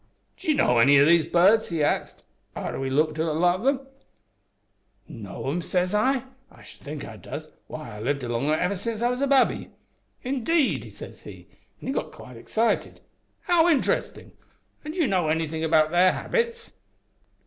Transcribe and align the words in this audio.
"`D'ye 0.35 0.55
know 0.55 0.79
any 0.79 0.97
of 0.97 1.05
these 1.07 1.27
birds?' 1.27 1.69
he 1.69 1.83
axed, 1.83 2.25
arter 2.55 2.79
we'd 2.79 2.89
looked 2.89 3.19
at 3.19 3.27
a 3.27 3.33
lot 3.33 3.59
of 3.59 3.67
'em. 3.67 3.79
"`Know 5.07 5.47
'em?' 5.47 5.61
says 5.61 5.93
I; 5.93 6.23
`I 6.51 6.63
should 6.63 6.81
think 6.81 7.05
I 7.05 7.17
does! 7.17 7.51
Why, 7.67 7.95
I've 7.97 8.03
lived 8.05 8.23
among 8.23 8.49
'em 8.49 8.57
ever 8.59 8.75
since 8.75 9.03
I 9.03 9.11
was 9.11 9.21
a 9.21 9.27
babby!' 9.27 9.69
"`Indeed!' 10.25 10.91
says 10.91 11.21
he, 11.21 11.47
an' 11.79 11.85
he 11.89 11.93
got 11.93 12.11
quite 12.11 12.35
excited, 12.35 13.01
`how 13.47 13.71
interestin'! 13.71 14.31
An' 14.83 14.93
do 14.93 14.97
you 14.97 15.05
know 15.05 15.27
anythin' 15.27 15.63
about 15.63 15.91
their 15.91 16.11
habits?' 16.13 16.71